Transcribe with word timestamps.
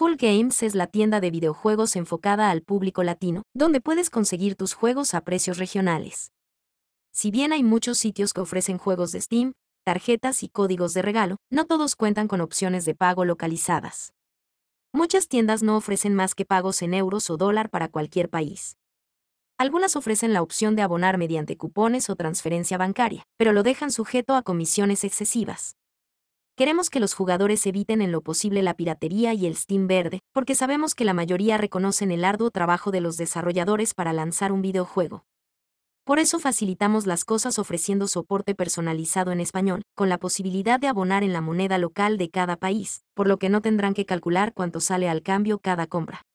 Full 0.00 0.14
Games 0.16 0.62
es 0.62 0.74
la 0.74 0.86
tienda 0.86 1.20
de 1.20 1.30
videojuegos 1.30 1.94
enfocada 1.94 2.50
al 2.50 2.62
público 2.62 3.02
latino, 3.02 3.42
donde 3.54 3.82
puedes 3.82 4.08
conseguir 4.08 4.56
tus 4.56 4.72
juegos 4.72 5.12
a 5.12 5.20
precios 5.20 5.58
regionales. 5.58 6.32
Si 7.12 7.30
bien 7.30 7.52
hay 7.52 7.62
muchos 7.62 7.98
sitios 7.98 8.32
que 8.32 8.40
ofrecen 8.40 8.78
juegos 8.78 9.12
de 9.12 9.20
Steam, 9.20 9.52
tarjetas 9.84 10.42
y 10.42 10.48
códigos 10.48 10.94
de 10.94 11.02
regalo, 11.02 11.36
no 11.50 11.66
todos 11.66 11.96
cuentan 11.96 12.28
con 12.28 12.40
opciones 12.40 12.86
de 12.86 12.94
pago 12.94 13.26
localizadas. 13.26 14.14
Muchas 14.90 15.28
tiendas 15.28 15.62
no 15.62 15.76
ofrecen 15.76 16.14
más 16.14 16.34
que 16.34 16.46
pagos 16.46 16.80
en 16.80 16.94
euros 16.94 17.28
o 17.28 17.36
dólar 17.36 17.68
para 17.68 17.88
cualquier 17.88 18.30
país. 18.30 18.78
Algunas 19.58 19.96
ofrecen 19.96 20.32
la 20.32 20.40
opción 20.40 20.76
de 20.76 20.80
abonar 20.80 21.18
mediante 21.18 21.58
cupones 21.58 22.08
o 22.08 22.16
transferencia 22.16 22.78
bancaria, 22.78 23.24
pero 23.36 23.52
lo 23.52 23.62
dejan 23.62 23.90
sujeto 23.90 24.34
a 24.34 24.40
comisiones 24.40 25.04
excesivas. 25.04 25.76
Queremos 26.60 26.90
que 26.90 27.00
los 27.00 27.14
jugadores 27.14 27.66
eviten 27.66 28.02
en 28.02 28.12
lo 28.12 28.20
posible 28.20 28.62
la 28.62 28.74
piratería 28.74 29.32
y 29.32 29.46
el 29.46 29.56
Steam 29.56 29.86
verde, 29.86 30.20
porque 30.34 30.54
sabemos 30.54 30.94
que 30.94 31.06
la 31.06 31.14
mayoría 31.14 31.56
reconocen 31.56 32.10
el 32.10 32.22
arduo 32.22 32.50
trabajo 32.50 32.90
de 32.90 33.00
los 33.00 33.16
desarrolladores 33.16 33.94
para 33.94 34.12
lanzar 34.12 34.52
un 34.52 34.60
videojuego. 34.60 35.24
Por 36.04 36.18
eso 36.18 36.38
facilitamos 36.38 37.06
las 37.06 37.24
cosas 37.24 37.58
ofreciendo 37.58 38.08
soporte 38.08 38.54
personalizado 38.54 39.32
en 39.32 39.40
español, 39.40 39.80
con 39.94 40.10
la 40.10 40.18
posibilidad 40.18 40.78
de 40.78 40.88
abonar 40.88 41.24
en 41.24 41.32
la 41.32 41.40
moneda 41.40 41.78
local 41.78 42.18
de 42.18 42.28
cada 42.28 42.56
país, 42.56 43.04
por 43.14 43.26
lo 43.26 43.38
que 43.38 43.48
no 43.48 43.62
tendrán 43.62 43.94
que 43.94 44.04
calcular 44.04 44.52
cuánto 44.52 44.80
sale 44.80 45.08
al 45.08 45.22
cambio 45.22 45.60
cada 45.60 45.86
compra. 45.86 46.26